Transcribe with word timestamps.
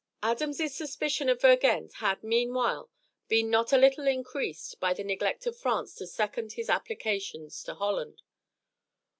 Adams' 0.23 0.73
suspicion 0.75 1.29
of 1.29 1.39
Vergennes 1.41 1.93
had, 1.97 2.23
meanwhile, 2.23 2.89
been 3.27 3.51
not 3.51 3.71
a 3.71 3.77
little 3.77 4.07
increased 4.07 4.79
by 4.79 4.95
the 4.95 5.03
neglect 5.03 5.45
of 5.45 5.55
France 5.55 5.93
to 5.93 6.07
second 6.07 6.53
his 6.53 6.71
applications 6.71 7.61
to 7.61 7.75
Holland. 7.75 8.23